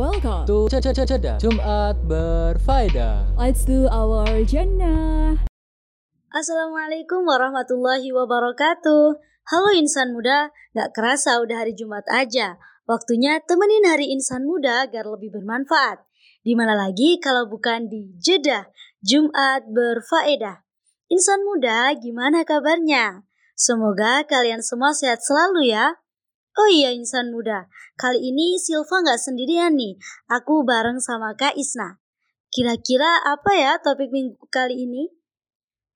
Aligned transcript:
welcome 0.00 0.48
to 0.48 0.64
Ceda 0.72 1.36
Jumat 1.36 1.92
Berfaedah. 2.08 3.36
Let's 3.36 3.68
do 3.68 3.84
our 3.92 4.24
Jannah. 4.48 5.36
Assalamualaikum 6.32 7.28
warahmatullahi 7.28 8.08
wabarakatuh. 8.08 9.20
Halo 9.20 9.70
insan 9.76 10.16
muda, 10.16 10.56
gak 10.72 10.96
kerasa 10.96 11.44
udah 11.44 11.60
hari 11.60 11.76
Jumat 11.76 12.08
aja. 12.08 12.56
Waktunya 12.88 13.44
temenin 13.44 13.84
hari 13.84 14.08
insan 14.08 14.48
muda 14.48 14.88
agar 14.88 15.04
lebih 15.04 15.36
bermanfaat. 15.36 16.00
Di 16.40 16.56
mana 16.56 16.72
lagi 16.72 17.20
kalau 17.20 17.44
bukan 17.44 17.92
di 17.92 18.16
Jeddah 18.16 18.72
Jumat 19.04 19.68
Berfaedah. 19.68 20.64
Insan 21.12 21.44
muda, 21.44 21.92
gimana 21.92 22.40
kabarnya? 22.48 23.28
Semoga 23.52 24.24
kalian 24.24 24.64
semua 24.64 24.96
sehat 24.96 25.20
selalu 25.20 25.68
ya. 25.68 25.99
Oh 26.60 26.68
iya 26.68 26.92
insan 26.92 27.32
muda, 27.32 27.72
kali 27.96 28.20
ini 28.20 28.60
Silva 28.60 29.00
nggak 29.00 29.16
sendirian 29.16 29.80
nih. 29.80 29.96
Aku 30.28 30.60
bareng 30.60 31.00
sama 31.00 31.32
Kak 31.32 31.56
Isna. 31.56 32.04
Kira-kira 32.52 33.16
apa 33.24 33.56
ya 33.56 33.80
topik 33.80 34.12
minggu 34.12 34.36
kali 34.52 34.84
ini? 34.84 35.08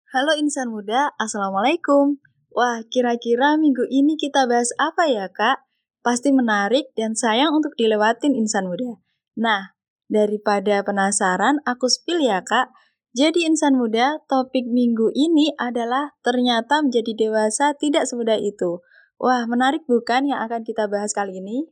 Halo 0.09 0.33
insan 0.41 0.73
muda, 0.73 1.13
Assalamualaikum. 1.21 2.17
Wah, 2.49 2.81
kira-kira 2.89 3.61
minggu 3.61 3.85
ini 3.93 4.17
kita 4.17 4.49
bahas 4.49 4.73
apa 4.81 5.05
ya 5.05 5.29
kak? 5.29 5.69
Pasti 6.01 6.33
menarik 6.33 6.97
dan 6.97 7.13
sayang 7.13 7.53
untuk 7.53 7.77
dilewatin 7.77 8.33
insan 8.33 8.65
muda. 8.65 9.05
Nah, 9.37 9.77
daripada 10.09 10.81
penasaran, 10.81 11.61
aku 11.69 11.93
spill 11.93 12.25
ya 12.25 12.41
kak. 12.41 12.73
Jadi 13.13 13.45
insan 13.45 13.77
muda, 13.77 14.25
topik 14.33 14.65
minggu 14.65 15.13
ini 15.13 15.53
adalah 15.61 16.17
ternyata 16.25 16.81
menjadi 16.81 17.13
dewasa 17.13 17.77
tidak 17.77 18.09
semudah 18.09 18.41
itu. 18.41 18.81
Wah, 19.21 19.47
menarik 19.47 19.87
bukan 19.87 20.27
yang 20.29 20.43
akan 20.45 20.67
kita 20.67 20.91
bahas 20.91 21.15
kali 21.15 21.39
ini? 21.39 21.71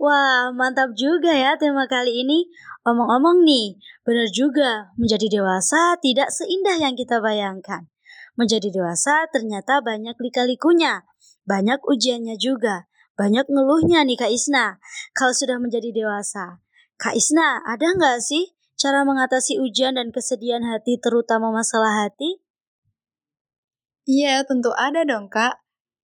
Wah, 0.00 0.48
mantap 0.56 0.96
juga 0.96 1.28
ya 1.36 1.60
tema 1.60 1.84
kali 1.84 2.24
ini. 2.24 2.48
Omong-omong 2.88 3.44
nih, 3.44 3.76
benar 4.00 4.32
juga, 4.32 4.88
menjadi 4.96 5.28
dewasa 5.28 6.00
tidak 6.00 6.32
seindah 6.32 6.80
yang 6.80 6.96
kita 6.96 7.20
bayangkan. 7.20 7.84
Menjadi 8.32 8.72
dewasa 8.72 9.28
ternyata 9.28 9.84
banyak 9.84 10.16
lika-likunya, 10.16 11.04
banyak 11.44 11.84
ujiannya 11.84 12.40
juga, 12.40 12.88
banyak 13.20 13.44
ngeluhnya 13.52 14.00
nih 14.08 14.16
Kak 14.16 14.32
Isna. 14.32 14.80
Kalau 15.12 15.36
sudah 15.36 15.60
menjadi 15.60 15.92
dewasa, 15.92 16.64
Kak 16.96 17.12
Isna 17.12 17.60
ada 17.68 17.92
nggak 17.92 18.24
sih 18.24 18.56
cara 18.80 19.04
mengatasi 19.04 19.60
ujian 19.60 20.00
dan 20.00 20.08
kesedihan 20.08 20.64
hati 20.64 20.96
terutama 20.96 21.52
masalah 21.52 22.08
hati? 22.08 22.40
Iya, 24.08 24.48
tentu 24.48 24.72
ada 24.72 25.04
dong 25.04 25.28
Kak. 25.28 25.60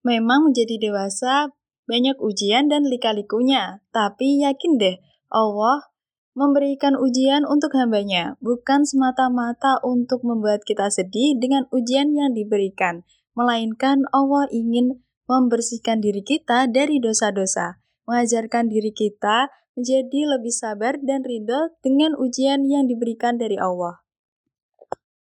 Memang 0.07 0.55
menjadi 0.55 0.79
dewasa 0.79 1.51
banyak 1.91 2.15
ujian 2.23 2.71
dan 2.71 2.87
lika-likunya, 2.87 3.83
tapi 3.91 4.39
yakin 4.39 4.79
deh, 4.79 5.03
Allah 5.35 5.91
memberikan 6.39 6.95
ujian 6.95 7.43
untuk 7.43 7.75
hambanya, 7.75 8.39
bukan 8.39 8.87
semata-mata 8.87 9.83
untuk 9.83 10.23
membuat 10.23 10.63
kita 10.63 10.87
sedih 10.95 11.35
dengan 11.43 11.67
ujian 11.75 12.15
yang 12.15 12.31
diberikan, 12.37 13.03
melainkan 13.35 14.07
Allah 14.15 14.47
ingin 14.55 15.03
membersihkan 15.27 15.99
diri 15.99 16.23
kita 16.23 16.71
dari 16.71 17.03
dosa-dosa, 17.03 17.83
mengajarkan 18.07 18.71
diri 18.71 18.95
kita 18.95 19.51
menjadi 19.75 20.39
lebih 20.39 20.55
sabar 20.55 20.97
dan 21.03 21.27
ridho 21.27 21.75
dengan 21.83 22.15
ujian 22.15 22.63
yang 22.65 22.87
diberikan 22.87 23.37
dari 23.37 23.59
Allah. 23.59 24.07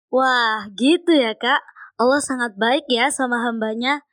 Wah, 0.08 0.70
gitu 0.78 1.12
ya 1.12 1.34
kak. 1.34 1.60
Allah 1.96 2.20
sangat 2.20 2.56
baik 2.56 2.88
ya 2.88 3.12
sama 3.12 3.42
hambanya. 3.44 4.04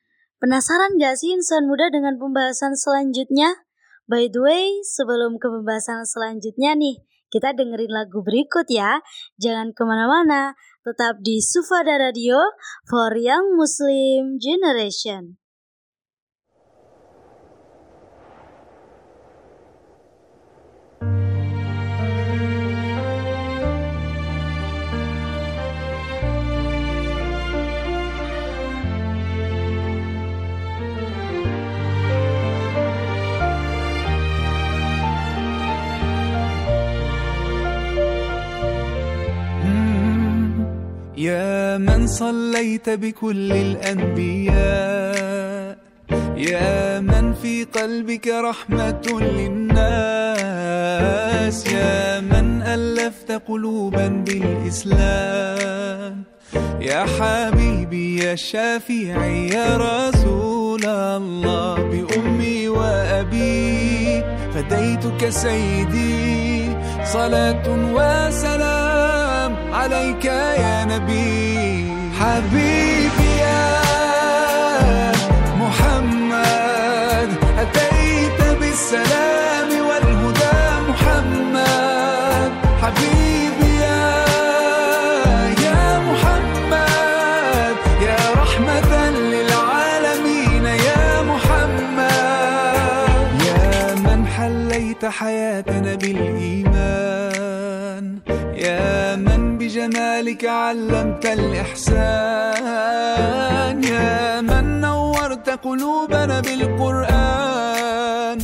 Penasaran 0.44 1.00
gak 1.00 1.16
sih 1.24 1.32
insan 1.32 1.72
muda 1.72 1.88
dengan 1.88 2.20
pembahasan 2.20 2.76
selanjutnya? 2.76 3.64
By 4.12 4.28
the 4.28 4.44
way, 4.44 4.84
sebelum 4.84 5.40
ke 5.40 5.48
pembahasan 5.48 6.04
selanjutnya 6.04 6.76
nih, 6.76 7.00
kita 7.32 7.56
dengerin 7.56 7.88
lagu 7.88 8.20
berikut 8.20 8.68
ya. 8.68 9.00
Jangan 9.40 9.72
ke 9.72 9.88
mana-mana, 9.88 10.52
tetap 10.84 11.24
di 11.24 11.40
Sufada 11.40 11.96
Radio 11.96 12.36
for 12.84 13.16
Young 13.16 13.56
Muslim 13.56 14.36
Generation. 14.36 15.40
يا 41.23 41.78
من 41.78 42.07
صليت 42.07 42.89
بكل 42.89 43.51
الأنبياء 43.51 44.63
يا 46.38 47.00
من 47.00 47.34
في 47.34 47.63
قلبك 47.63 48.28
رحمة 48.28 49.19
للناس 49.38 49.88
يا 51.67 52.19
من 52.19 52.61
ألفت 52.61 53.31
قلوبا 53.47 54.07
بالإسلام. 54.07 55.03
يا 56.81 57.06
حبيبي 57.06 58.23
يا 58.23 58.35
شافعي 58.35 59.47
يا 59.47 59.78
رسول 59.78 60.85
الله 60.85 61.75
بأمي 61.75 62.67
وأبي 62.69 64.23
فديتك 64.53 65.29
سيدي 65.29 66.69
صلاة 67.05 67.63
وسلام. 67.95 69.12
عليك 69.84 70.26
يا 70.26 70.86
نبي. 70.86 71.92
حبيبي 72.20 73.32
يا 73.46 73.64
محمد 75.62 77.30
أتيت 77.64 78.40
بالسلام 78.60 79.70
والهدى 79.88 80.62
محمد. 80.90 82.52
حبيبي 82.82 83.72
يا 83.86 84.06
يا 85.66 85.84
محمد 86.10 87.76
يا 88.08 88.22
رحمة 88.42 88.92
للعالمين 89.34 90.66
يا 90.90 91.06
محمد. 91.32 92.08
يا 93.48 93.68
من 94.06 94.20
حليت 94.36 95.04
حياتنا 95.06 95.92
بالإيمان 95.96 96.84
يا 98.68 99.16
من 99.16 99.33
بجمالك 99.73 100.45
علمت 100.45 101.25
الإحسان. 101.25 101.84
يا 103.84 104.41
من 104.41 104.81
نورت 104.81 105.50
قلوبنا 105.50 106.39
بالقرآن. 106.39 108.38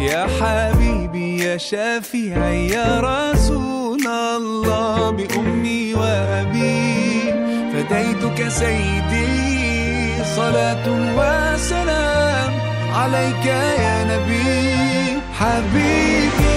يا 0.00 0.26
حبيبي 0.36 1.44
يا 1.44 1.56
شافعي 1.56 2.68
يا 2.68 3.00
رسول 3.00 4.06
الله 4.06 5.10
بأمي 5.10 5.94
وأبي. 5.94 7.32
فديتك 7.72 8.48
سيدي 8.48 10.24
صلاة 10.36 10.86
وسلام 11.18 12.52
عليك 12.92 13.46
يا 13.46 14.04
نبي. 14.04 15.20
حبيبي 15.38 16.55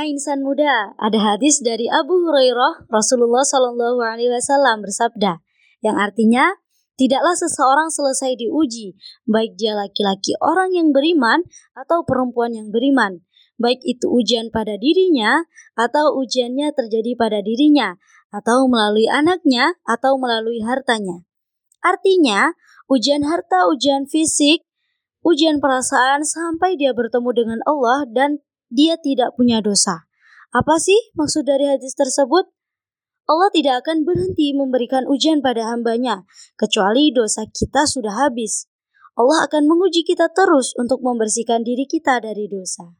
Nah, 0.00 0.08
insan 0.08 0.40
muda, 0.40 0.96
ada 0.96 1.20
hadis 1.20 1.60
dari 1.60 1.84
Abu 1.84 2.24
Hurairah, 2.24 2.88
Rasulullah 2.88 3.44
Shallallahu 3.44 4.00
Alaihi 4.00 4.32
Wasallam 4.32 4.80
bersabda, 4.80 5.44
yang 5.84 6.00
artinya 6.00 6.56
tidaklah 6.96 7.36
seseorang 7.36 7.92
selesai 7.92 8.32
diuji, 8.40 8.96
baik 9.28 9.60
dia 9.60 9.76
laki-laki 9.76 10.32
orang 10.40 10.72
yang 10.72 10.88
beriman 10.96 11.44
atau 11.76 12.00
perempuan 12.08 12.56
yang 12.56 12.72
beriman, 12.72 13.20
baik 13.60 13.84
itu 13.84 14.08
ujian 14.08 14.48
pada 14.48 14.80
dirinya 14.80 15.44
atau 15.76 16.16
ujiannya 16.16 16.72
terjadi 16.72 17.12
pada 17.20 17.44
dirinya, 17.44 18.00
atau 18.32 18.72
melalui 18.72 19.04
anaknya 19.04 19.76
atau 19.84 20.16
melalui 20.16 20.64
hartanya. 20.64 21.28
Artinya, 21.84 22.56
ujian 22.88 23.28
harta, 23.28 23.68
ujian 23.68 24.08
fisik, 24.08 24.64
ujian 25.20 25.60
perasaan 25.60 26.24
sampai 26.24 26.80
dia 26.80 26.96
bertemu 26.96 27.36
dengan 27.36 27.60
Allah 27.68 28.08
dan 28.08 28.40
dia 28.70 28.96
tidak 28.96 29.34
punya 29.34 29.58
dosa. 29.60 30.06
Apa 30.54 30.78
sih 30.78 30.98
maksud 31.18 31.46
dari 31.46 31.66
hadis 31.66 31.92
tersebut? 31.98 32.48
Allah 33.30 33.50
tidak 33.54 33.86
akan 33.86 34.02
berhenti 34.02 34.50
memberikan 34.50 35.06
ujian 35.06 35.38
pada 35.38 35.70
hambanya, 35.70 36.26
kecuali 36.58 37.14
dosa 37.14 37.46
kita 37.46 37.86
sudah 37.86 38.26
habis. 38.26 38.66
Allah 39.14 39.46
akan 39.46 39.70
menguji 39.70 40.02
kita 40.02 40.30
terus 40.34 40.74
untuk 40.74 41.02
membersihkan 41.02 41.62
diri 41.62 41.86
kita 41.86 42.18
dari 42.18 42.50
dosa. 42.50 42.90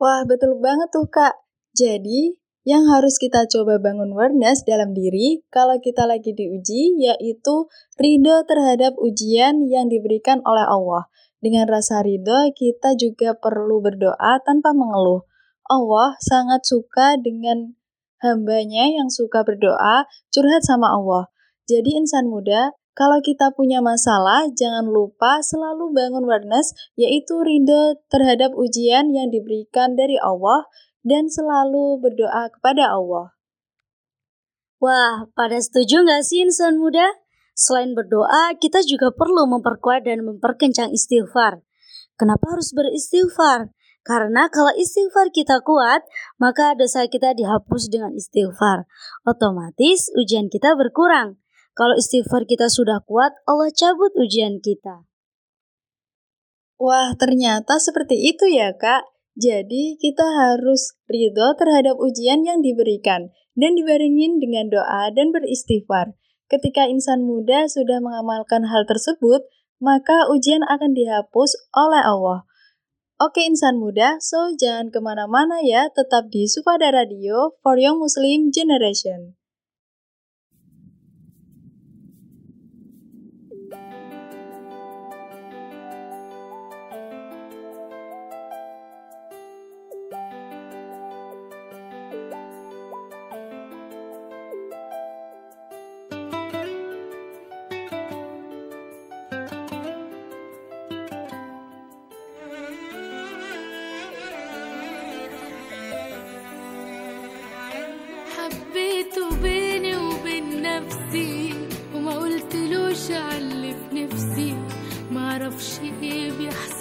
Wah, 0.00 0.24
betul 0.28 0.56
banget 0.60 0.88
tuh, 0.92 1.08
Kak. 1.08 1.36
Jadi, 1.76 2.36
yang 2.66 2.88
harus 2.90 3.16
kita 3.16 3.44
coba 3.46 3.78
bangun 3.78 4.10
awareness 4.10 4.66
dalam 4.66 4.90
diri 4.90 5.44
kalau 5.54 5.78
kita 5.78 6.02
lagi 6.08 6.32
diuji, 6.32 6.96
yaitu 6.98 7.70
ridho 7.94 8.42
terhadap 8.48 8.96
ujian 8.98 9.62
yang 9.68 9.86
diberikan 9.86 10.40
oleh 10.42 10.64
Allah. 10.64 11.08
Dengan 11.40 11.68
rasa 11.68 12.00
ridho, 12.00 12.50
kita 12.56 12.96
juga 12.96 13.36
perlu 13.36 13.84
berdoa 13.84 14.40
tanpa 14.42 14.72
mengeluh. 14.72 15.28
Allah 15.66 16.16
sangat 16.22 16.64
suka 16.64 17.18
dengan 17.20 17.76
hambanya 18.24 18.88
yang 18.88 19.12
suka 19.12 19.44
berdoa, 19.44 20.08
curhat 20.32 20.62
sama 20.64 20.94
Allah. 20.94 21.28
Jadi 21.66 21.98
insan 21.98 22.30
muda, 22.30 22.72
kalau 22.96 23.20
kita 23.20 23.52
punya 23.52 23.84
masalah, 23.84 24.48
jangan 24.56 24.88
lupa 24.88 25.44
selalu 25.44 25.92
bangun 25.92 26.24
awareness, 26.24 26.72
yaitu 26.96 27.36
ridho 27.44 28.00
terhadap 28.08 28.56
ujian 28.56 29.12
yang 29.12 29.28
diberikan 29.28 29.92
dari 29.98 30.16
Allah, 30.16 30.64
dan 31.04 31.28
selalu 31.28 32.00
berdoa 32.00 32.48
kepada 32.56 32.96
Allah. 32.96 33.36
Wah, 34.80 35.28
pada 35.36 35.60
setuju 35.60 36.08
nggak 36.08 36.24
sih 36.24 36.48
insan 36.48 36.80
muda? 36.80 37.25
Selain 37.56 37.96
berdoa, 37.96 38.52
kita 38.60 38.84
juga 38.84 39.08
perlu 39.16 39.48
memperkuat 39.48 40.04
dan 40.04 40.28
memperkencang 40.28 40.92
istighfar. 40.92 41.64
Kenapa 42.20 42.52
harus 42.52 42.76
beristighfar? 42.76 43.72
Karena 44.04 44.52
kalau 44.52 44.70
istighfar 44.76 45.32
kita 45.32 45.64
kuat, 45.64 46.04
maka 46.36 46.76
dosa 46.76 47.08
kita 47.08 47.32
dihapus 47.32 47.88
dengan 47.88 48.12
istighfar. 48.12 48.84
Otomatis 49.24 50.12
ujian 50.14 50.52
kita 50.52 50.76
berkurang. 50.76 51.40
Kalau 51.72 51.96
istighfar 51.96 52.44
kita 52.44 52.68
sudah 52.68 53.00
kuat, 53.08 53.32
Allah 53.48 53.72
cabut 53.72 54.12
ujian 54.20 54.60
kita. 54.60 55.08
Wah, 56.76 57.16
ternyata 57.16 57.80
seperti 57.80 58.20
itu 58.36 58.52
ya, 58.52 58.76
Kak. 58.76 59.08
Jadi, 59.36 59.96
kita 59.96 60.24
harus 60.24 60.96
ridho 61.08 61.56
terhadap 61.56 61.96
ujian 61.96 62.44
yang 62.44 62.60
diberikan 62.60 63.32
dan 63.56 63.76
dibarengin 63.76 64.40
dengan 64.40 64.68
doa 64.68 65.08
dan 65.12 65.32
beristighfar. 65.32 66.16
Ketika 66.46 66.86
insan 66.86 67.26
muda 67.26 67.66
sudah 67.66 67.98
mengamalkan 67.98 68.70
hal 68.70 68.86
tersebut, 68.86 69.42
maka 69.82 70.30
ujian 70.30 70.62
akan 70.62 70.94
dihapus 70.94 71.70
oleh 71.74 72.02
Allah. 72.02 72.46
Oke 73.16 73.42
insan 73.48 73.80
muda, 73.80 74.20
so 74.20 74.52
jangan 74.54 74.92
ke 74.92 75.00
mana-mana 75.00 75.64
ya, 75.64 75.88
tetap 75.88 76.28
di 76.28 76.44
Sufada 76.44 76.92
Radio 76.92 77.56
for 77.64 77.80
Young 77.80 77.96
Muslim 77.96 78.52
Generation. 78.52 79.40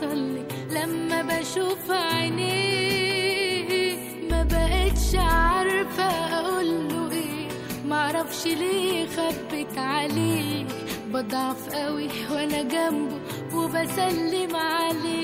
بيحصل 0.02 0.38
لما 0.72 1.22
بشوف 1.22 1.92
عينيه 1.92 3.98
ما 4.32 4.44
بقتش 4.44 5.16
عارفة 5.16 6.04
اقوله 6.40 7.12
إيه. 7.12 7.48
معرفش 7.88 8.46
ليه 8.48 9.06
خبت 9.08 9.78
عليه 9.78 10.66
بضعف 11.14 11.70
قوي 11.76 12.10
وأنا 12.32 12.62
جنبه 12.62 13.20
وبسلم 13.54 14.56
عليه. 14.56 15.15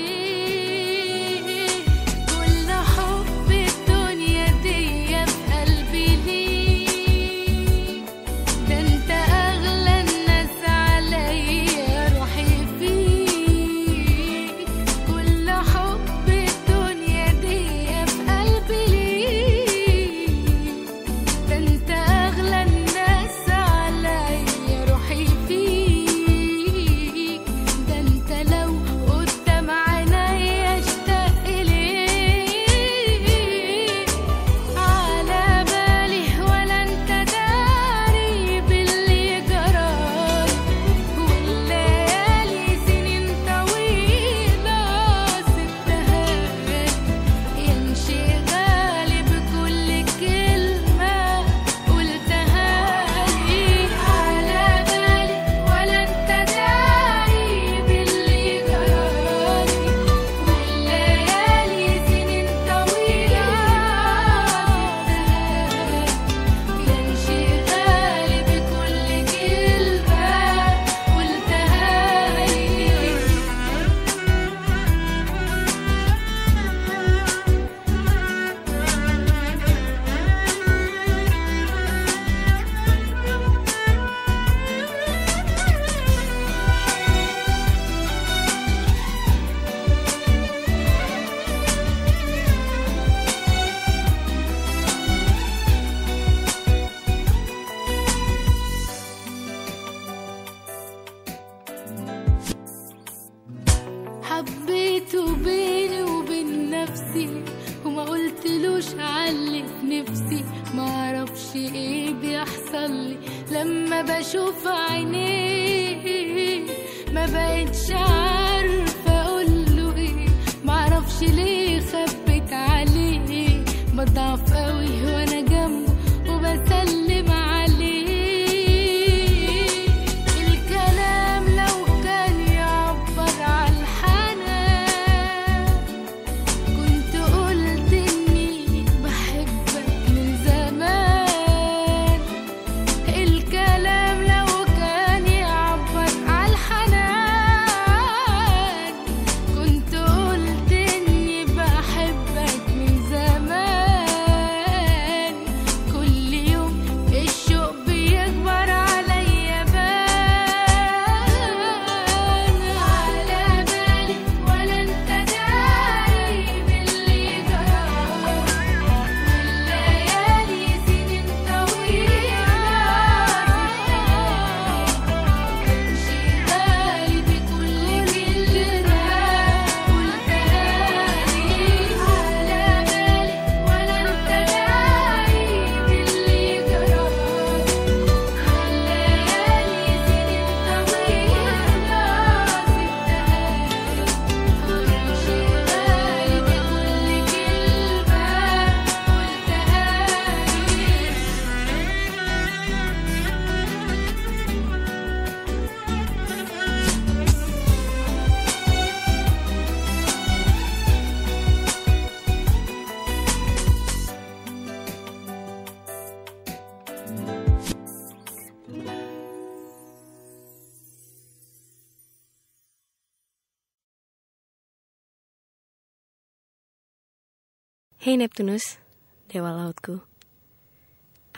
Hei 228.02 228.16
Neptunus, 228.18 228.82
dewa 229.30 229.54
lautku. 229.54 230.02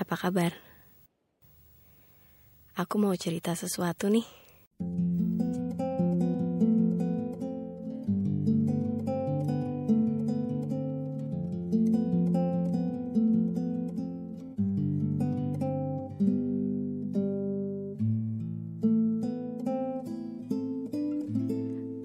Apa 0.01 0.17
kabar? 0.17 0.57
Aku 2.73 2.97
mau 2.97 3.13
cerita 3.21 3.53
sesuatu 3.53 4.09
nih. 4.09 4.25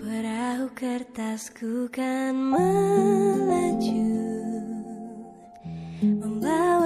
Perahu 0.03 0.67
kertasku 0.75 1.87
kan 1.95 2.35
melaju 2.35 4.28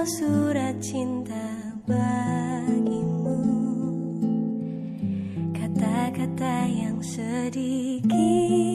surat 0.04 0.76
cinta 0.84 1.48
bagimu. 1.88 3.40
Kata-kata 5.56 6.68
yang 6.68 7.00
sedikit 7.00 8.73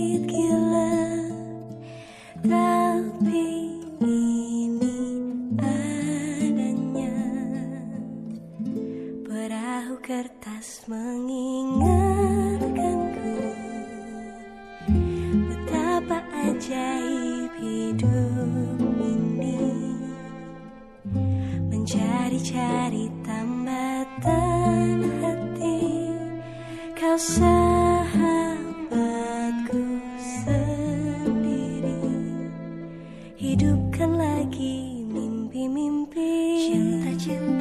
lagi 34.17 35.05
mimpi-mimpi. 35.05 36.31
Cinta-cinta. 36.71 37.58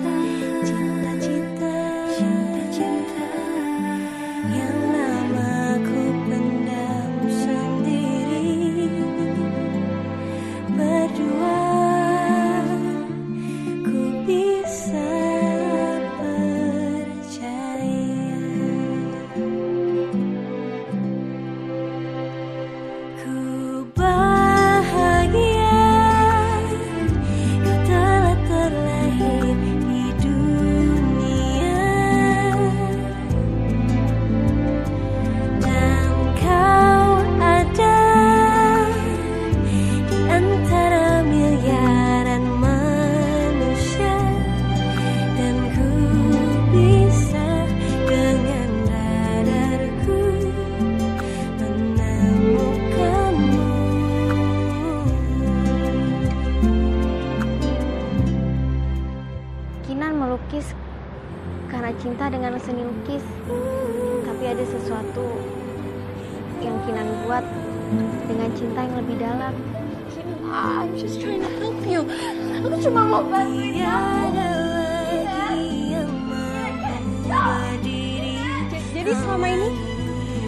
selama 79.22 79.46
ini 79.50 79.68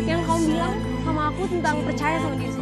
yang 0.06 0.22
kamu 0.26 0.54
bilang 0.54 0.74
sama 1.02 1.22
aku 1.30 1.42
tentang 1.50 1.76
percaya 1.86 2.16
sama 2.22 2.34
diri 2.38 2.59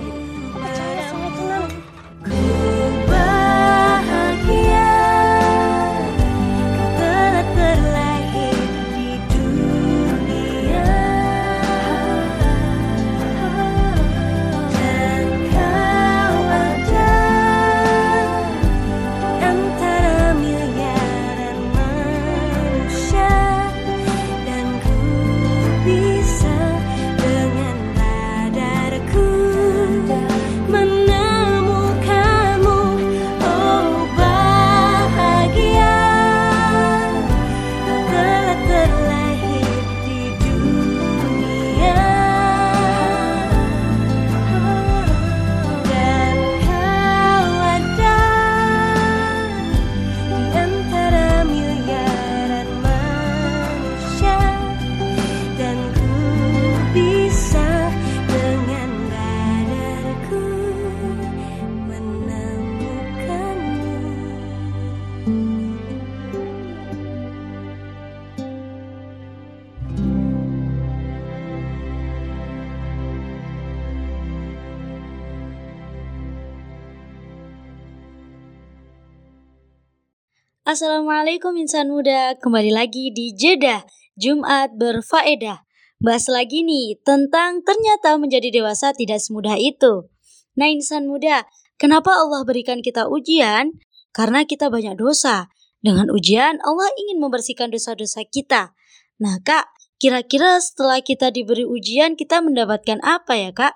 Assalamualaikum 80.68 81.56
insan 81.56 81.88
muda, 81.88 82.36
kembali 82.36 82.76
lagi 82.76 83.08
di 83.08 83.32
Jeddah 83.32 83.88
Jumat 84.20 84.76
berfaedah. 84.76 85.64
Bahas 85.96 86.28
lagi 86.28 86.60
nih 86.60 87.00
tentang 87.00 87.64
ternyata 87.64 88.20
menjadi 88.20 88.52
dewasa 88.52 88.92
tidak 88.92 89.16
semudah 89.16 89.56
itu. 89.56 90.12
Nah 90.60 90.68
insan 90.68 91.08
muda, 91.08 91.48
kenapa 91.80 92.12
Allah 92.12 92.44
berikan 92.44 92.84
kita 92.84 93.08
ujian? 93.08 93.80
Karena 94.12 94.44
kita 94.44 94.68
banyak 94.68 95.00
dosa. 95.00 95.48
Dengan 95.80 96.12
ujian, 96.12 96.60
Allah 96.60 96.92
ingin 97.00 97.16
membersihkan 97.16 97.72
dosa-dosa 97.72 98.28
kita. 98.28 98.76
Nah 99.24 99.40
kak, 99.40 99.72
kira-kira 99.96 100.60
setelah 100.60 101.00
kita 101.00 101.32
diberi 101.32 101.64
ujian, 101.64 102.12
kita 102.12 102.44
mendapatkan 102.44 103.00
apa 103.00 103.40
ya 103.40 103.56
kak? 103.56 103.72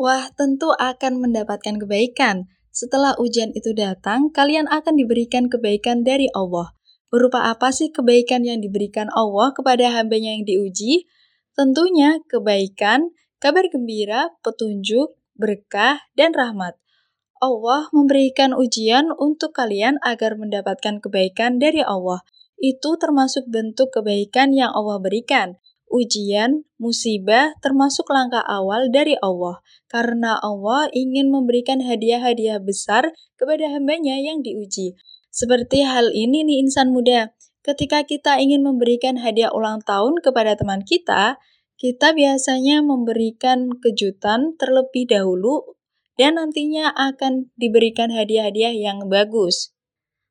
Wah, 0.00 0.32
tentu 0.32 0.72
akan 0.72 1.20
mendapatkan 1.20 1.76
kebaikan. 1.76 2.48
Setelah 2.78 3.18
ujian 3.18 3.50
itu 3.58 3.74
datang, 3.74 4.30
kalian 4.30 4.70
akan 4.70 4.94
diberikan 4.94 5.50
kebaikan 5.50 6.06
dari 6.06 6.30
Allah. 6.30 6.78
Berupa 7.10 7.50
apa 7.50 7.74
sih 7.74 7.90
kebaikan 7.90 8.46
yang 8.46 8.62
diberikan 8.62 9.10
Allah 9.18 9.50
kepada 9.50 9.90
hambanya 9.98 10.30
yang 10.38 10.46
diuji? 10.46 11.10
Tentunya 11.58 12.22
kebaikan, 12.30 13.10
kabar 13.42 13.66
gembira, 13.66 14.30
petunjuk, 14.46 15.18
berkah, 15.34 16.06
dan 16.14 16.30
rahmat. 16.30 16.78
Allah 17.42 17.90
memberikan 17.90 18.54
ujian 18.54 19.10
untuk 19.10 19.58
kalian 19.58 19.98
agar 20.06 20.38
mendapatkan 20.38 21.02
kebaikan 21.02 21.58
dari 21.58 21.82
Allah. 21.82 22.22
Itu 22.62 22.94
termasuk 22.94 23.50
bentuk 23.50 23.90
kebaikan 23.90 24.54
yang 24.54 24.70
Allah 24.70 25.02
berikan. 25.02 25.58
Ujian, 25.88 26.68
musibah 26.76 27.56
termasuk 27.64 28.08
langkah 28.12 28.44
awal 28.44 28.92
dari 28.92 29.16
Allah, 29.24 29.64
karena 29.88 30.36
Allah 30.36 30.92
ingin 30.92 31.32
memberikan 31.32 31.80
hadiah-hadiah 31.80 32.60
besar 32.60 33.16
kepada 33.40 33.72
hambanya 33.72 34.20
yang 34.20 34.44
diuji. 34.44 35.00
Seperti 35.32 35.88
hal 35.88 36.12
ini 36.12 36.44
nih 36.44 36.60
insan 36.60 36.92
muda, 36.92 37.32
ketika 37.64 38.04
kita 38.04 38.36
ingin 38.36 38.60
memberikan 38.60 39.16
hadiah 39.16 39.48
ulang 39.52 39.80
tahun 39.80 40.20
kepada 40.20 40.60
teman 40.60 40.84
kita, 40.84 41.40
kita 41.78 42.12
biasanya 42.12 42.82
memberikan 42.82 43.70
kejutan 43.78 44.58
terlebih 44.58 45.08
dahulu 45.08 45.78
dan 46.18 46.34
nantinya 46.36 46.90
akan 46.90 47.54
diberikan 47.54 48.10
hadiah-hadiah 48.10 48.74
yang 48.74 49.06
bagus. 49.06 49.70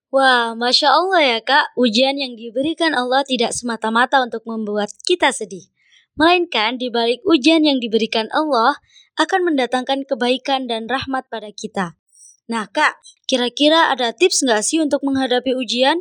Wah, 0.07 0.55
Masya 0.55 0.87
Allah 0.87 1.21
ya 1.35 1.39
kak, 1.43 1.75
ujian 1.75 2.15
yang 2.15 2.39
diberikan 2.39 2.95
Allah 2.95 3.27
tidak 3.27 3.51
semata-mata 3.51 4.23
untuk 4.23 4.47
membuat 4.47 4.87
kita 5.03 5.35
sedih. 5.35 5.67
Melainkan 6.15 6.79
di 6.79 6.87
balik 6.87 7.19
ujian 7.27 7.67
yang 7.67 7.83
diberikan 7.83 8.31
Allah 8.31 8.79
akan 9.19 9.51
mendatangkan 9.51 10.07
kebaikan 10.07 10.71
dan 10.71 10.87
rahmat 10.87 11.27
pada 11.27 11.51
kita. 11.51 11.99
Nah 12.47 12.71
kak, 12.71 12.95
kira-kira 13.27 13.91
ada 13.91 14.15
tips 14.15 14.47
nggak 14.47 14.63
sih 14.63 14.79
untuk 14.79 15.03
menghadapi 15.03 15.51
ujian? 15.51 15.99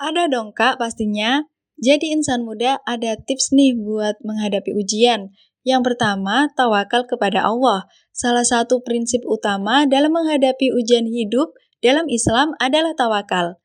Ada 0.00 0.32
dong 0.32 0.56
kak 0.56 0.80
pastinya. 0.80 1.44
Jadi 1.76 2.16
insan 2.16 2.48
muda 2.48 2.80
ada 2.88 3.20
tips 3.20 3.52
nih 3.52 3.76
buat 3.76 4.16
menghadapi 4.24 4.72
ujian. 4.72 5.36
Yang 5.60 5.92
pertama, 5.92 6.48
tawakal 6.56 7.04
kepada 7.04 7.44
Allah. 7.44 7.84
Salah 8.16 8.48
satu 8.48 8.80
prinsip 8.80 9.20
utama 9.28 9.84
dalam 9.84 10.16
menghadapi 10.16 10.72
ujian 10.72 11.04
hidup 11.04 11.52
dalam 11.84 12.08
Islam 12.08 12.56
adalah 12.62 12.96
tawakal. 12.96 13.60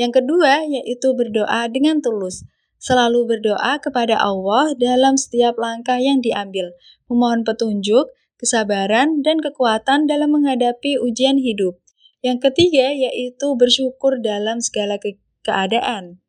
Yang 0.00 0.22
kedua 0.22 0.64
yaitu 0.64 1.12
berdoa 1.12 1.68
dengan 1.68 2.00
tulus. 2.00 2.44
Selalu 2.80 3.36
berdoa 3.36 3.76
kepada 3.76 4.16
Allah 4.16 4.72
dalam 4.80 5.20
setiap 5.20 5.60
langkah 5.60 6.00
yang 6.00 6.24
diambil, 6.24 6.72
memohon 7.12 7.44
petunjuk, 7.44 8.08
kesabaran, 8.40 9.20
dan 9.20 9.36
kekuatan 9.44 10.08
dalam 10.08 10.32
menghadapi 10.32 10.96
ujian 10.96 11.36
hidup. 11.36 11.76
Yang 12.24 12.48
ketiga 12.48 12.96
yaitu 12.96 13.52
bersyukur 13.52 14.16
dalam 14.24 14.64
segala 14.64 14.96
ke 14.96 15.20
keadaan. 15.44 16.24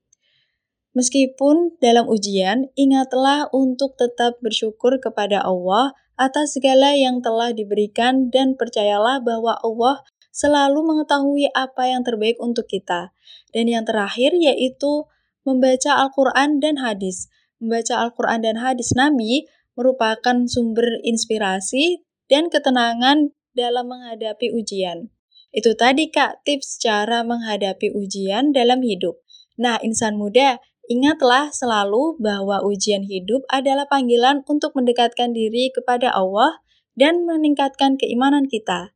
Meskipun 0.92 1.80
dalam 1.80 2.12
ujian, 2.12 2.68
ingatlah 2.76 3.48
untuk 3.56 3.96
tetap 3.96 4.36
bersyukur 4.44 5.00
kepada 5.00 5.40
Allah 5.40 5.96
atas 6.20 6.60
segala 6.60 7.00
yang 7.00 7.24
telah 7.24 7.56
diberikan 7.56 8.28
dan 8.28 8.60
percayalah 8.60 9.24
bahwa 9.24 9.56
Allah 9.64 10.04
selalu 10.32 10.82
mengetahui 10.82 11.52
apa 11.52 11.92
yang 11.92 12.02
terbaik 12.02 12.40
untuk 12.40 12.66
kita. 12.66 13.12
Dan 13.52 13.68
yang 13.68 13.84
terakhir 13.84 14.32
yaitu 14.36 15.06
membaca 15.44 16.02
Al-Quran 16.02 16.64
dan 16.64 16.80
hadis. 16.80 17.28
Membaca 17.62 18.02
Al-Quran 18.02 18.42
dan 18.42 18.56
hadis 18.58 18.96
Nabi 18.98 19.46
merupakan 19.78 20.48
sumber 20.48 21.00
inspirasi 21.06 22.02
dan 22.32 22.48
ketenangan 22.48 23.36
dalam 23.52 23.92
menghadapi 23.92 24.56
ujian. 24.56 25.12
Itu 25.52 25.76
tadi 25.76 26.08
Kak, 26.08 26.48
tips 26.48 26.80
cara 26.80 27.28
menghadapi 27.28 27.92
ujian 27.92 28.56
dalam 28.56 28.80
hidup. 28.80 29.20
Nah, 29.60 29.76
insan 29.84 30.16
muda, 30.16 30.64
ingatlah 30.88 31.52
selalu 31.52 32.16
bahwa 32.24 32.64
ujian 32.64 33.04
hidup 33.04 33.44
adalah 33.52 33.84
panggilan 33.86 34.48
untuk 34.48 34.72
mendekatkan 34.80 35.36
diri 35.36 35.68
kepada 35.76 36.16
Allah 36.16 36.64
dan 36.96 37.28
meningkatkan 37.28 38.00
keimanan 38.00 38.48
kita. 38.48 38.96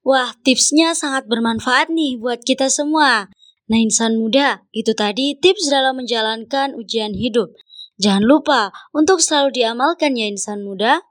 Wah, 0.00 0.32
tipsnya 0.40 0.96
sangat 0.96 1.28
bermanfaat 1.28 1.92
nih 1.92 2.16
buat 2.16 2.40
kita 2.40 2.72
semua. 2.72 3.28
Nah, 3.70 3.78
insan 3.78 4.16
muda, 4.16 4.64
itu 4.74 4.96
tadi 4.96 5.36
tips 5.36 5.68
dalam 5.70 6.00
menjalankan 6.00 6.74
ujian 6.74 7.14
hidup. 7.14 7.52
Jangan 8.00 8.24
lupa 8.24 8.72
untuk 8.96 9.20
selalu 9.20 9.60
diamalkan 9.60 10.16
ya 10.16 10.26
insan 10.26 10.64
muda. 10.64 11.04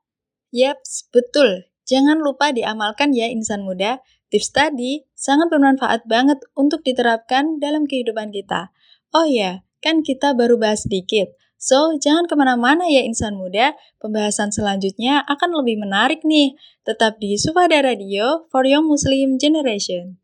Yaps, 0.50 1.08
betul. 1.14 1.70
Jangan 1.86 2.18
lupa 2.20 2.50
diamalkan 2.50 3.14
ya 3.14 3.30
insan 3.30 3.62
muda. 3.62 4.02
Tips 4.34 4.50
tadi 4.52 5.06
sangat 5.14 5.54
bermanfaat 5.54 6.10
banget 6.10 6.42
untuk 6.58 6.82
diterapkan 6.82 7.62
dalam 7.62 7.86
kehidupan 7.86 8.34
kita. 8.34 8.74
Oh 9.14 9.26
ya, 9.26 9.66
kan 9.86 10.02
kita 10.02 10.34
baru 10.34 10.58
bahas 10.58 10.86
sedikit. 10.86 11.39
So, 11.65 11.97
jangan 11.97 12.29
kemana-mana 12.29 12.85
ya 12.93 13.01
insan 13.01 13.41
muda, 13.41 13.73
pembahasan 13.97 14.53
selanjutnya 14.53 15.25
akan 15.25 15.65
lebih 15.65 15.81
menarik 15.81 16.21
nih. 16.21 16.53
Tetap 16.85 17.17
di 17.17 17.41
Sufada 17.41 17.81
Radio 17.81 18.45
for 18.53 18.69
Young 18.69 18.85
Muslim 18.85 19.41
Generation. 19.41 20.21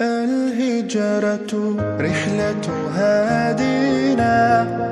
الهجرة 0.00 1.52
رحلة 2.00 2.66
هادينا 2.98 4.34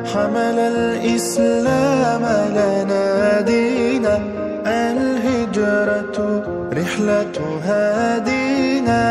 حمل 0.06 0.58
الإسلام 0.58 2.24
لنا 2.56 3.40
دينا 3.40 4.16
الهجرة 4.66 6.55
رحلة 6.97 7.61
هادينا 7.63 9.03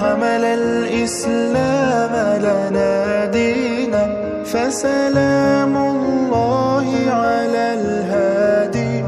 حمل 0.00 0.44
الإسلام 0.44 2.12
لنا 2.40 3.24
دينا 3.24 4.04
فسلام 4.44 5.76
الله 5.76 6.86
على 7.10 7.64
الهادي 7.80 9.04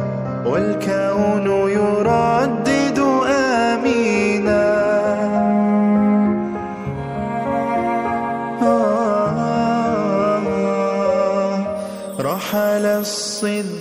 والكون 0.46 1.46
يردد 1.70 2.98
آمينا. 3.29 4.64
رحل 12.20 12.87
الصديق 12.87 13.76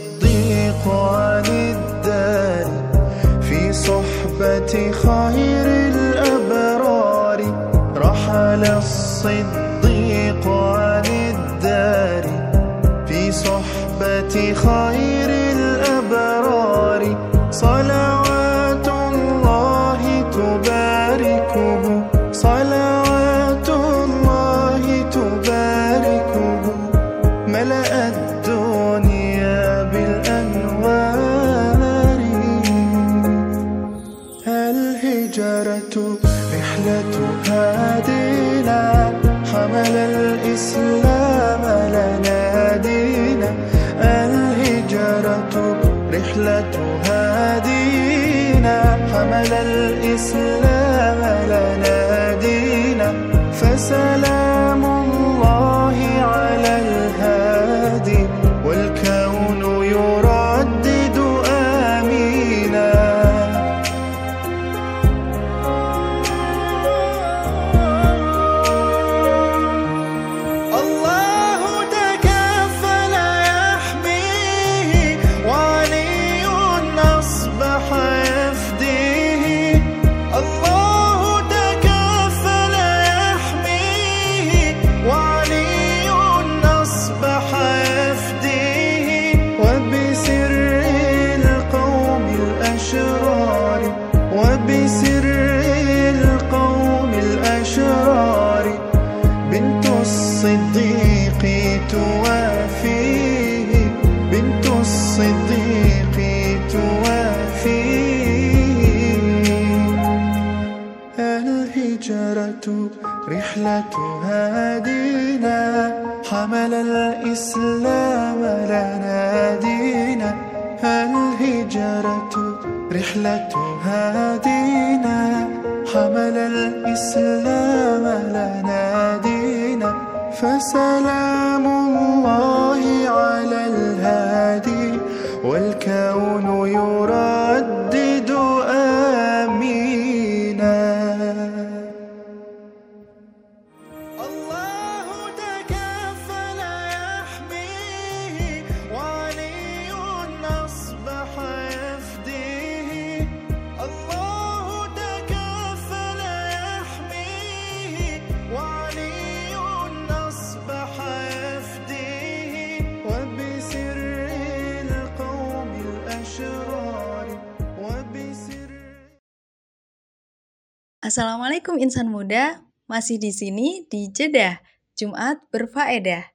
Assalamualaikum 171.15 171.79
insan 171.79 172.11
muda, 172.11 172.67
masih 172.91 173.15
di 173.15 173.31
sini 173.31 173.87
di 173.87 174.11
Jeddah, 174.11 174.59
Jumat 174.99 175.47
berfaedah. 175.47 176.27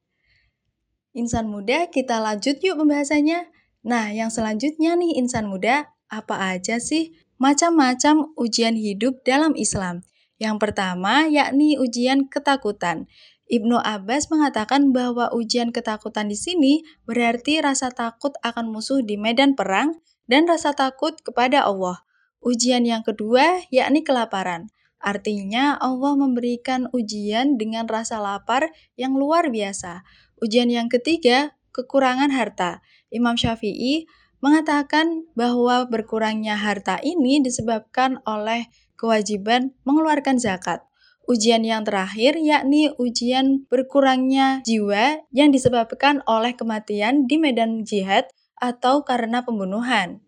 Insan 1.12 1.52
muda, 1.52 1.92
kita 1.92 2.16
lanjut 2.16 2.56
yuk 2.64 2.80
pembahasannya. 2.80 3.52
Nah, 3.84 4.08
yang 4.08 4.32
selanjutnya 4.32 4.96
nih 4.96 5.20
insan 5.20 5.52
muda, 5.52 5.92
apa 6.08 6.56
aja 6.56 6.80
sih 6.80 7.12
macam-macam 7.36 8.32
ujian 8.40 8.72
hidup 8.72 9.20
dalam 9.20 9.52
Islam? 9.52 10.00
Yang 10.40 10.56
pertama 10.64 11.28
yakni 11.28 11.76
ujian 11.76 12.32
ketakutan. 12.32 13.04
Ibnu 13.52 13.76
Abbas 13.84 14.32
mengatakan 14.32 14.96
bahwa 14.96 15.28
ujian 15.36 15.76
ketakutan 15.76 16.32
di 16.32 16.40
sini 16.40 16.88
berarti 17.04 17.60
rasa 17.60 17.92
takut 17.92 18.32
akan 18.40 18.72
musuh 18.72 19.04
di 19.04 19.20
medan 19.20 19.52
perang 19.52 20.00
dan 20.24 20.48
rasa 20.48 20.72
takut 20.72 21.20
kepada 21.20 21.68
Allah. 21.68 22.00
Ujian 22.40 22.88
yang 22.88 23.04
kedua 23.04 23.68
yakni 23.68 24.00
kelaparan. 24.00 24.72
Artinya 25.00 25.76
Allah 25.80 26.12
memberikan 26.16 26.88
ujian 26.92 27.56
dengan 27.56 27.88
rasa 27.88 28.20
lapar 28.20 28.72
yang 28.96 29.16
luar 29.16 29.48
biasa. 29.48 30.04
Ujian 30.40 30.68
yang 30.68 30.88
ketiga, 30.92 31.56
kekurangan 31.72 32.32
harta. 32.32 32.84
Imam 33.12 33.36
Syafi'i 33.36 34.08
mengatakan 34.40 35.28
bahwa 35.36 35.84
berkurangnya 35.88 36.56
harta 36.56 36.96
ini 37.04 37.44
disebabkan 37.44 38.24
oleh 38.24 38.68
kewajiban 38.96 39.76
mengeluarkan 39.84 40.40
zakat. 40.40 40.84
Ujian 41.28 41.62
yang 41.62 41.84
terakhir 41.84 42.40
yakni 42.40 42.90
ujian 42.96 43.68
berkurangnya 43.68 44.64
jiwa 44.64 45.22
yang 45.30 45.52
disebabkan 45.52 46.24
oleh 46.24 46.56
kematian 46.56 47.28
di 47.28 47.36
medan 47.36 47.84
jihad 47.84 48.26
atau 48.56 49.04
karena 49.04 49.44
pembunuhan. 49.44 50.24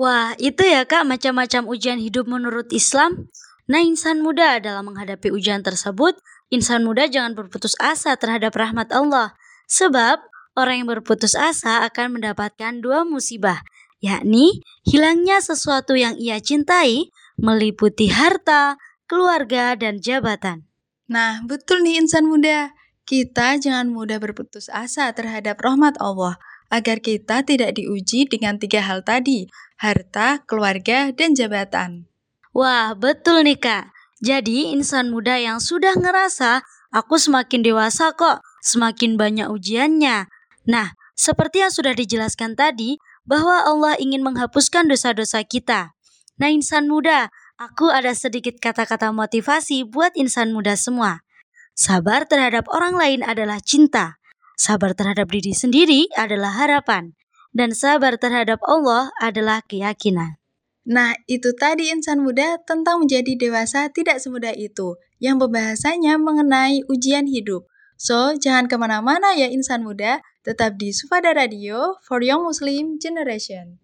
Wah, 0.00 0.32
itu 0.40 0.64
ya 0.64 0.88
Kak 0.88 1.04
macam-macam 1.04 1.68
ujian 1.68 2.00
hidup 2.00 2.24
menurut 2.24 2.72
Islam. 2.72 3.28
Nah, 3.68 3.84
insan 3.84 4.24
muda 4.24 4.56
dalam 4.56 4.88
menghadapi 4.88 5.28
ujian 5.28 5.60
tersebut, 5.60 6.16
insan 6.48 6.88
muda 6.88 7.04
jangan 7.04 7.36
berputus 7.36 7.76
asa 7.76 8.16
terhadap 8.16 8.56
rahmat 8.56 8.88
Allah. 8.96 9.36
Sebab 9.68 10.24
orang 10.56 10.80
yang 10.80 10.88
berputus 10.88 11.36
asa 11.36 11.84
akan 11.84 12.16
mendapatkan 12.16 12.80
dua 12.80 13.04
musibah, 13.04 13.60
yakni 14.00 14.64
hilangnya 14.88 15.44
sesuatu 15.44 15.92
yang 15.92 16.16
ia 16.16 16.40
cintai, 16.40 17.12
meliputi 17.36 18.08
harta, 18.08 18.80
keluarga, 19.04 19.76
dan 19.76 20.00
jabatan. 20.00 20.64
Nah, 21.12 21.44
betul 21.44 21.84
nih 21.84 22.00
insan 22.00 22.24
muda. 22.24 22.72
Kita 23.04 23.60
jangan 23.60 23.92
mudah 23.92 24.16
berputus 24.16 24.72
asa 24.72 25.12
terhadap 25.12 25.60
rahmat 25.60 26.00
Allah 26.00 26.40
agar 26.70 27.02
kita 27.02 27.42
tidak 27.42 27.74
diuji 27.76 28.30
dengan 28.30 28.56
tiga 28.56 28.80
hal 28.80 29.02
tadi, 29.02 29.50
harta, 29.80 30.44
keluarga, 30.44 31.08
dan 31.16 31.32
jabatan. 31.32 32.04
Wah, 32.52 32.92
betul 32.92 33.48
nih 33.48 33.56
Kak. 33.56 33.88
Jadi, 34.20 34.76
insan 34.76 35.08
muda 35.08 35.40
yang 35.40 35.56
sudah 35.64 35.96
ngerasa, 35.96 36.60
aku 36.92 37.16
semakin 37.16 37.64
dewasa 37.64 38.12
kok, 38.12 38.44
semakin 38.60 39.16
banyak 39.16 39.48
ujiannya. 39.48 40.28
Nah, 40.68 40.92
seperti 41.16 41.64
yang 41.64 41.72
sudah 41.72 41.96
dijelaskan 41.96 42.52
tadi, 42.52 43.00
bahwa 43.24 43.64
Allah 43.64 43.96
ingin 43.96 44.20
menghapuskan 44.20 44.92
dosa-dosa 44.92 45.40
kita. 45.48 45.96
Nah, 46.36 46.52
insan 46.52 46.84
muda, 46.84 47.32
aku 47.56 47.88
ada 47.88 48.12
sedikit 48.12 48.60
kata-kata 48.60 49.08
motivasi 49.16 49.88
buat 49.88 50.12
insan 50.20 50.52
muda 50.52 50.76
semua. 50.76 51.24
Sabar 51.72 52.28
terhadap 52.28 52.68
orang 52.68 52.92
lain 53.00 53.20
adalah 53.24 53.56
cinta. 53.64 54.20
Sabar 54.60 54.92
terhadap 54.92 55.32
diri 55.32 55.56
sendiri 55.56 56.12
adalah 56.12 56.52
harapan. 56.60 57.16
Dan 57.50 57.74
sabar 57.74 58.14
terhadap 58.14 58.62
Allah 58.62 59.10
adalah 59.18 59.66
keyakinan. 59.66 60.38
Nah, 60.86 61.18
itu 61.26 61.50
tadi 61.58 61.90
insan 61.90 62.22
muda 62.22 62.62
tentang 62.62 63.02
menjadi 63.02 63.34
dewasa 63.36 63.90
tidak 63.90 64.22
semudah 64.22 64.54
itu, 64.54 64.96
yang 65.18 65.36
pembahasannya 65.42 66.14
mengenai 66.16 66.86
ujian 66.86 67.26
hidup. 67.26 67.66
So, 68.00 68.38
jangan 68.38 68.70
ke 68.70 68.78
mana-mana 68.78 69.34
ya 69.36 69.50
insan 69.50 69.84
muda, 69.84 70.22
tetap 70.46 70.78
di 70.80 70.94
Sufada 70.94 71.34
Radio 71.34 72.00
for 72.06 72.22
Young 72.24 72.46
Muslim 72.46 72.96
Generation. 72.96 73.79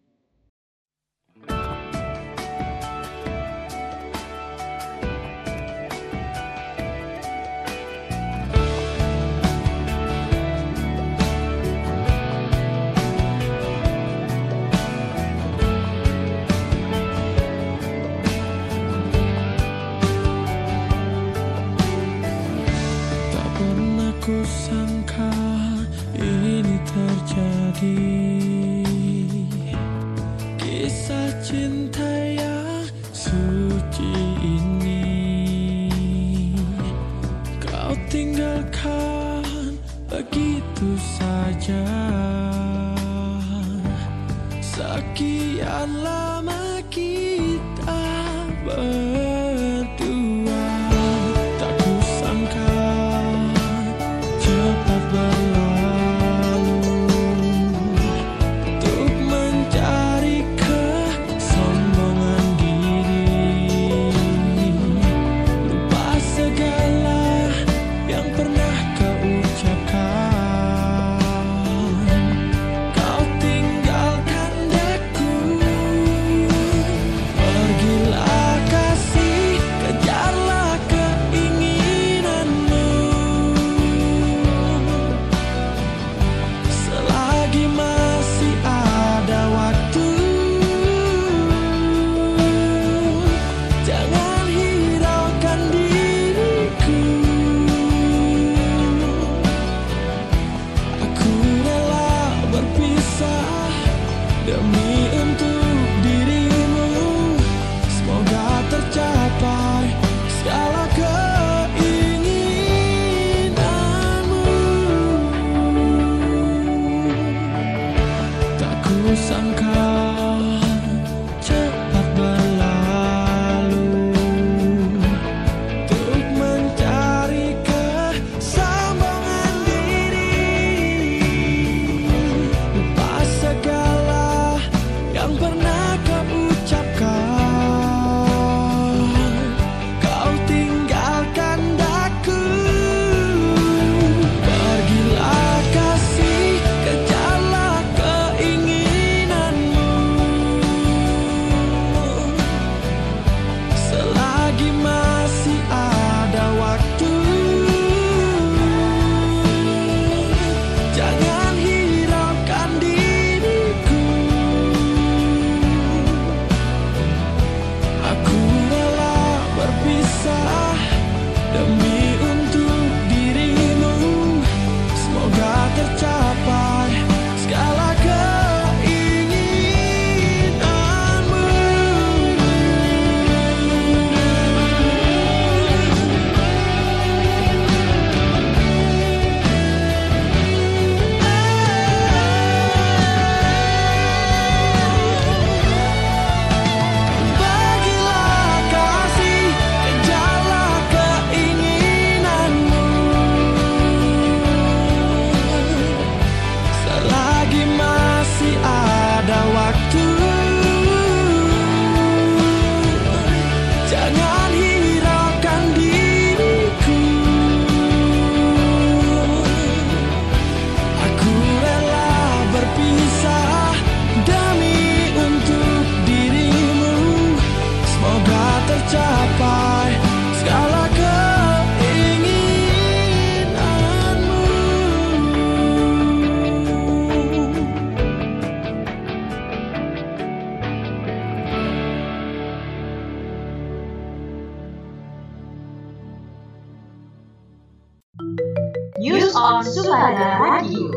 On 249.47 249.63
Sumada 249.63 250.43
Radio. 250.43 250.91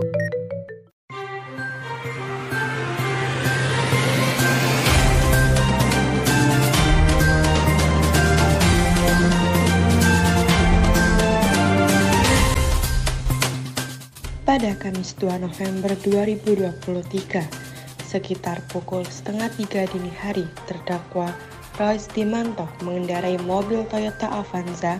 Pada 14.49 14.73
Kamis 14.81 15.13
2 15.21 15.29
November 15.45 15.93
2023, 16.01 17.45
sekitar 18.01 18.65
pukul 18.73 19.05
setengah 19.05 19.53
tiga 19.61 19.85
dini 19.93 20.09
hari, 20.09 20.49
terdakwa 20.65 21.29
Royce 21.77 22.09
Dimanto 22.17 22.65
mengendarai 22.81 23.37
mobil 23.45 23.85
Toyota 23.93 24.25
Avanza 24.41 24.97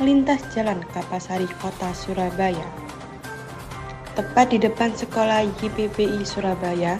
melintas 0.00 0.40
jalan 0.56 0.80
Kapasari, 0.96 1.44
Kota 1.60 1.92
Surabaya. 1.92 2.85
Tepat 4.16 4.48
di 4.48 4.56
depan 4.56 4.96
sekolah 4.96 5.44
YPPI 5.60 6.24
Surabaya, 6.24 6.96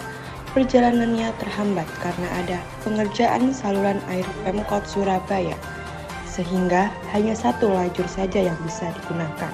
perjalanannya 0.53 1.33
terhambat 1.41 1.89
karena 1.97 2.29
ada 2.45 2.61
pengerjaan 2.85 3.49
saluran 3.49 3.97
air 4.05 4.21
Pemkot 4.45 4.85
Surabaya, 4.85 5.57
sehingga 6.29 6.93
hanya 7.17 7.33
satu 7.33 7.73
lajur 7.73 8.05
saja 8.05 8.45
yang 8.45 8.57
bisa 8.61 8.93
digunakan. 9.01 9.49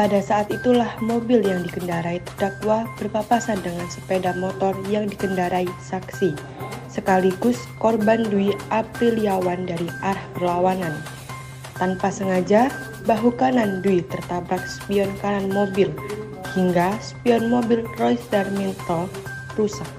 Pada 0.00 0.16
saat 0.24 0.48
itulah 0.48 0.88
mobil 1.04 1.44
yang 1.44 1.60
dikendarai 1.60 2.24
terdakwa 2.24 2.88
berpapasan 2.96 3.60
dengan 3.60 3.84
sepeda 3.92 4.32
motor 4.40 4.72
yang 4.88 5.04
dikendarai 5.04 5.68
saksi, 5.84 6.32
sekaligus 6.88 7.60
korban 7.84 8.24
Dwi 8.32 8.56
Apriliawan 8.72 9.68
dari 9.68 9.92
arah 10.00 10.24
berlawanan. 10.32 10.96
Tanpa 11.74 12.06
sengaja, 12.06 12.70
bahu 13.02 13.34
kanan 13.34 13.82
Dwi 13.82 14.06
tertabrak 14.06 14.62
spion 14.62 15.10
kanan 15.18 15.50
mobil, 15.50 15.90
hingga 16.54 16.94
spion 17.02 17.50
mobil 17.50 17.82
Royce 17.98 18.22
Darminto 18.30 19.10
rusak. 19.58 19.90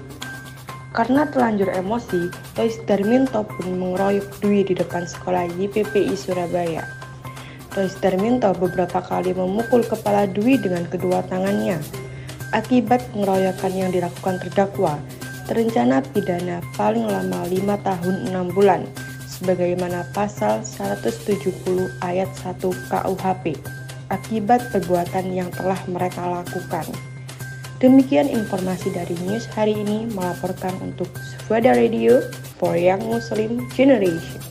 Karena 0.96 1.28
terlanjur 1.28 1.68
emosi, 1.76 2.32
Royce 2.56 2.80
Darminto 2.88 3.44
pun 3.44 3.76
mengeroyok 3.76 4.40
Dwi 4.40 4.64
di 4.64 4.72
depan 4.72 5.04
sekolah 5.04 5.52
YPPI 5.60 6.16
Surabaya. 6.16 6.80
Royce 7.76 8.00
Darminto 8.00 8.56
beberapa 8.56 9.04
kali 9.04 9.36
memukul 9.36 9.84
kepala 9.84 10.24
Dwi 10.24 10.56
dengan 10.56 10.88
kedua 10.88 11.20
tangannya. 11.28 11.76
Akibat 12.56 13.04
pengeroyokan 13.12 13.76
yang 13.76 13.92
dilakukan 13.92 14.40
terdakwa, 14.40 14.96
terencana 15.44 16.00
pidana 16.00 16.64
paling 16.80 17.04
lama 17.04 17.44
5 17.44 17.84
tahun 17.84 18.14
6 18.32 18.56
bulan, 18.56 18.88
sebagaimana 19.36 20.08
pasal 20.16 20.64
170 20.64 21.52
ayat 22.00 22.30
1 22.40 22.62
KUHP, 22.62 23.58
akibat 24.08 24.72
perbuatan 24.72 25.34
yang 25.34 25.50
telah 25.52 25.78
mereka 25.90 26.22
lakukan. 26.24 26.86
Demikian 27.76 28.32
informasi 28.32 28.88
dari 28.94 29.12
news 29.28 29.44
hari 29.52 29.76
ini 29.76 30.08
melaporkan 30.16 30.72
untuk 30.80 31.12
Sufada 31.20 31.76
Radio 31.76 32.24
for 32.56 32.72
Young 32.72 33.04
Muslim 33.04 33.68
Generation. 33.76 34.45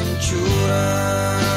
Kehancuran 0.00 1.49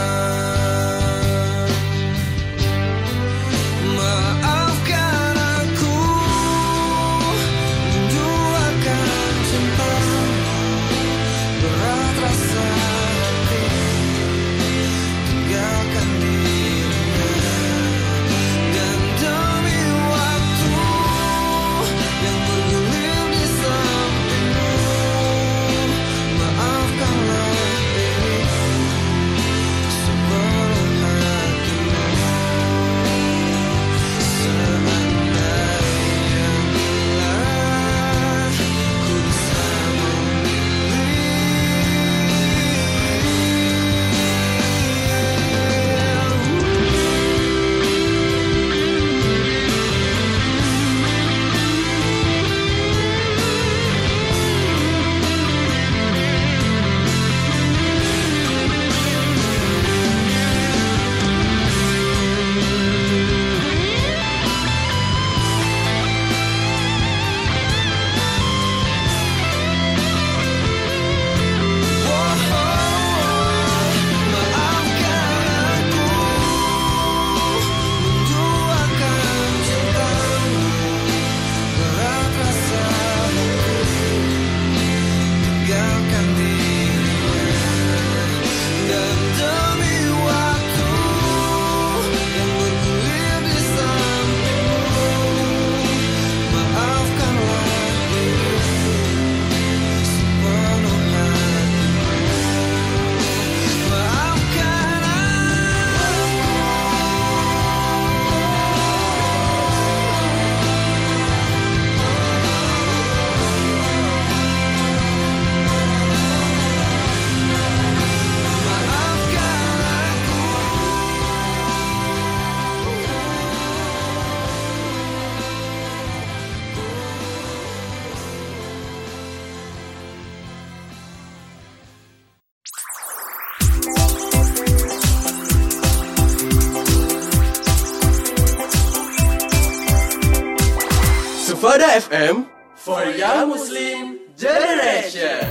FM 142.14 142.46
for 142.78 143.10
Young 143.10 143.50
Muslim 143.50 144.22
Generation. 144.38 145.50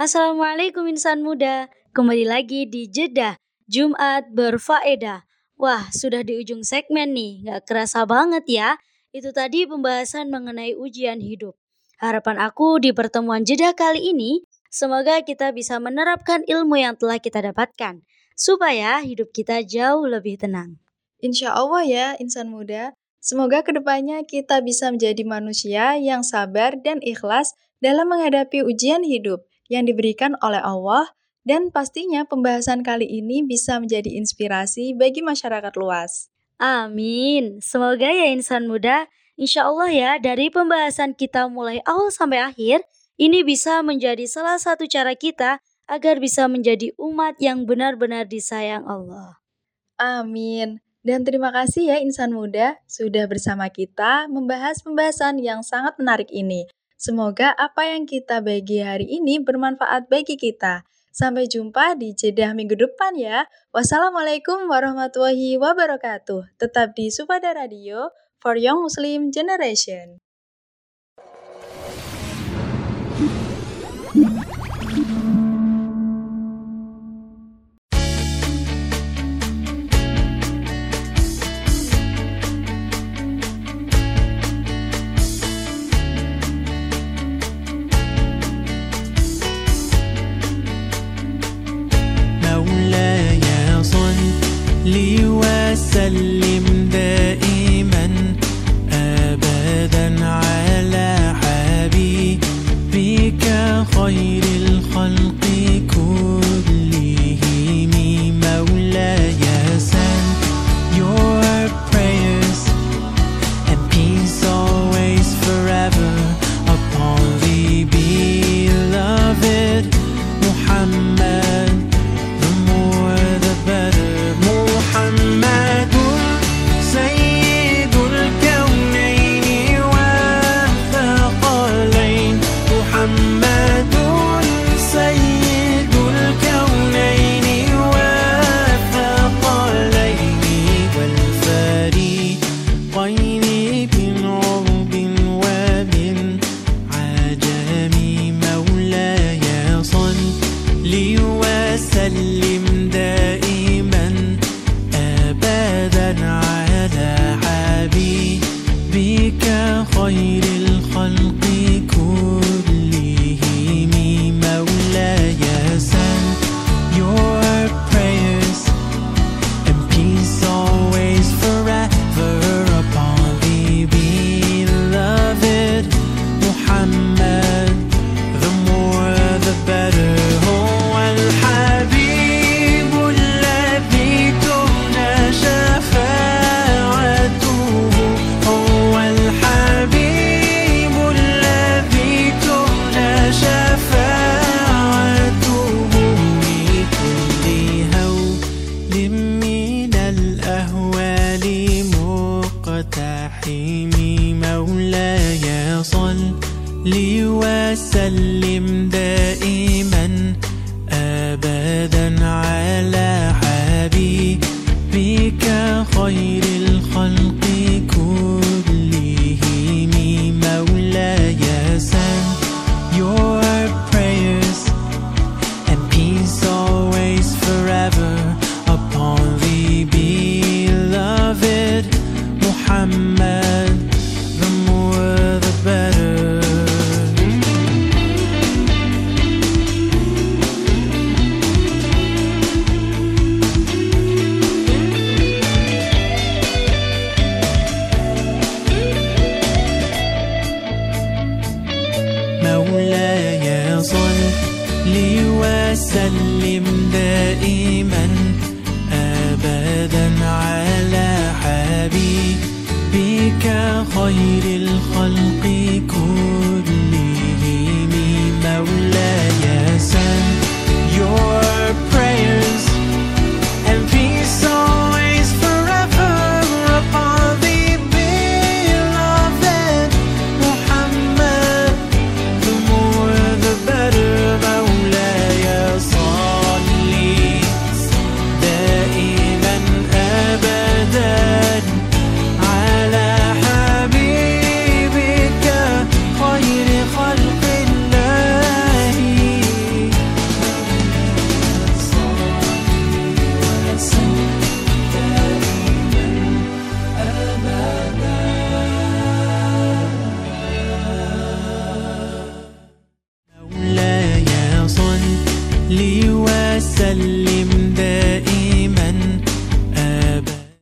Assalamualaikum 0.00 0.88
insan 0.88 1.20
muda, 1.20 1.68
kembali 1.92 2.24
lagi 2.24 2.64
di 2.64 2.88
Jeddah 2.88 3.36
Jumat 3.68 4.32
berfaedah. 4.32 5.28
Wah, 5.60 5.92
sudah 5.92 6.24
di 6.24 6.40
ujung 6.40 6.64
segmen 6.64 7.12
nih, 7.12 7.44
nggak 7.44 7.68
kerasa 7.68 8.08
banget 8.08 8.48
ya. 8.48 8.80
Itu 9.12 9.36
tadi 9.36 9.68
pembahasan 9.68 10.32
mengenai 10.32 10.72
ujian 10.72 11.20
hidup. 11.20 11.52
Harapan 12.00 12.40
aku 12.40 12.80
di 12.80 12.96
pertemuan 12.96 13.44
Jeddah 13.44 13.76
kali 13.76 14.16
ini, 14.16 14.40
semoga 14.72 15.20
kita 15.20 15.52
bisa 15.52 15.76
menerapkan 15.76 16.48
ilmu 16.48 16.80
yang 16.80 16.96
telah 16.96 17.20
kita 17.20 17.44
dapatkan, 17.44 18.00
supaya 18.32 19.04
hidup 19.04 19.36
kita 19.36 19.60
jauh 19.60 20.08
lebih 20.08 20.40
tenang. 20.40 20.80
Insya 21.20 21.56
Allah 21.56 21.84
ya, 21.84 22.06
insan 22.20 22.52
muda. 22.52 22.92
Semoga 23.20 23.66
ke 23.66 23.74
depannya 23.74 24.22
kita 24.22 24.62
bisa 24.62 24.92
menjadi 24.94 25.26
manusia 25.26 25.98
yang 25.98 26.22
sabar 26.22 26.78
dan 26.78 27.02
ikhlas 27.02 27.56
dalam 27.82 28.06
menghadapi 28.06 28.62
ujian 28.62 29.02
hidup 29.02 29.42
yang 29.66 29.82
diberikan 29.82 30.38
oleh 30.38 30.62
Allah 30.62 31.10
dan 31.42 31.74
pastinya 31.74 32.22
pembahasan 32.26 32.86
kali 32.86 33.06
ini 33.06 33.42
bisa 33.42 33.82
menjadi 33.82 34.14
inspirasi 34.18 34.94
bagi 34.94 35.26
masyarakat 35.26 35.74
luas. 35.74 36.30
Amin. 36.58 37.58
Semoga 37.58 38.08
ya 38.10 38.30
insan 38.30 38.70
muda, 38.70 39.10
insya 39.34 39.66
Allah 39.66 39.90
ya 39.90 40.10
dari 40.22 40.48
pembahasan 40.48 41.14
kita 41.18 41.46
mulai 41.50 41.82
awal 41.82 42.14
sampai 42.14 42.42
akhir, 42.42 42.82
ini 43.18 43.42
bisa 43.42 43.82
menjadi 43.82 44.24
salah 44.26 44.58
satu 44.58 44.86
cara 44.86 45.18
kita 45.18 45.58
agar 45.86 46.18
bisa 46.18 46.50
menjadi 46.50 46.90
umat 46.98 47.38
yang 47.38 47.62
benar-benar 47.66 48.26
disayang 48.26 48.86
Allah. 48.86 49.38
Amin. 49.98 50.85
Dan 51.06 51.22
terima 51.22 51.54
kasih 51.54 51.94
ya 51.94 51.96
insan 52.02 52.34
muda 52.34 52.82
sudah 52.90 53.30
bersama 53.30 53.70
kita 53.70 54.26
membahas 54.26 54.82
pembahasan 54.82 55.38
yang 55.38 55.62
sangat 55.62 55.94
menarik 56.02 56.26
ini. 56.34 56.66
Semoga 56.98 57.54
apa 57.54 57.86
yang 57.86 58.10
kita 58.10 58.42
bagi 58.42 58.82
hari 58.82 59.06
ini 59.22 59.38
bermanfaat 59.38 60.10
bagi 60.10 60.34
kita. 60.34 60.82
Sampai 61.14 61.46
jumpa 61.46 61.94
di 61.94 62.10
Jeddah 62.10 62.58
minggu 62.58 62.74
depan 62.74 63.14
ya. 63.14 63.46
Wassalamualaikum 63.70 64.66
warahmatullahi 64.66 65.54
wabarakatuh. 65.62 66.58
Tetap 66.58 66.98
di 66.98 67.14
Supada 67.14 67.54
Radio 67.54 68.10
for 68.42 68.58
Young 68.58 68.82
Muslim 68.82 69.30
Generation. 69.30 70.25